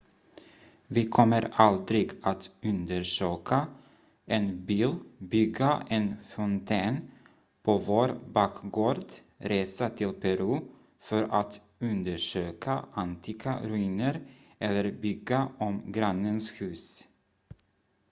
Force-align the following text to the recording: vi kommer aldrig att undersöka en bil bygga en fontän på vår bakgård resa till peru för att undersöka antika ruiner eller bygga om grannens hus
vi 0.87 1.09
kommer 1.09 1.51
aldrig 1.53 2.11
att 2.21 2.49
undersöka 2.61 3.67
en 4.25 4.65
bil 4.65 4.95
bygga 5.17 5.87
en 5.89 6.13
fontän 6.29 7.11
på 7.63 7.77
vår 7.77 8.19
bakgård 8.33 9.03
resa 9.37 9.89
till 9.89 10.13
peru 10.13 10.59
för 10.99 11.23
att 11.23 11.59
undersöka 11.79 12.85
antika 12.93 13.59
ruiner 13.63 14.21
eller 14.59 14.91
bygga 14.91 15.47
om 15.59 15.91
grannens 15.91 16.51
hus 16.51 17.03